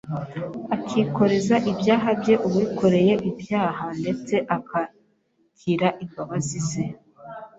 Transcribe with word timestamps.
akikoreza 0.75 1.55
ibyaha 1.71 2.09
bye 2.19 2.35
Uwikoreye 2.47 3.13
ibyaha 3.29 3.85
ndetse 4.01 4.35
akakira 4.55 5.87
imbabazi 6.03 6.59
ze. 6.69 6.83